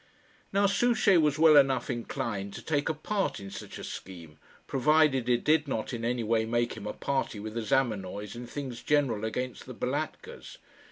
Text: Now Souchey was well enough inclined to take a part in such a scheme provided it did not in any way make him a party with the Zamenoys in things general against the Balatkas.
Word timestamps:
Now 0.51 0.65
Souchey 0.65 1.15
was 1.17 1.37
well 1.37 1.55
enough 1.55 1.87
inclined 1.87 2.55
to 2.55 2.63
take 2.63 2.89
a 2.89 2.93
part 2.95 3.39
in 3.39 3.51
such 3.51 3.77
a 3.77 3.83
scheme 3.83 4.39
provided 4.65 5.29
it 5.29 5.43
did 5.43 5.67
not 5.67 5.93
in 5.93 6.03
any 6.03 6.23
way 6.23 6.43
make 6.43 6.73
him 6.73 6.87
a 6.87 6.93
party 6.93 7.39
with 7.39 7.53
the 7.53 7.61
Zamenoys 7.61 8.35
in 8.35 8.47
things 8.47 8.81
general 8.81 9.23
against 9.23 9.67
the 9.67 9.75
Balatkas. 9.75 10.57